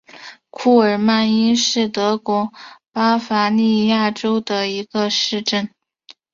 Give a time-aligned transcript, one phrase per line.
[0.49, 2.51] 库尔迈因是德国
[2.91, 5.69] 巴伐利亚州的一个市镇。